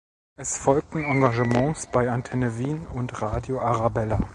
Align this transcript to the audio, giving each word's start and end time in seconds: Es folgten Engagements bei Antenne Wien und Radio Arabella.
Es 0.35 0.57
folgten 0.57 1.03
Engagements 1.03 1.85
bei 1.85 2.09
Antenne 2.09 2.57
Wien 2.57 2.87
und 2.87 3.21
Radio 3.21 3.59
Arabella. 3.59 4.19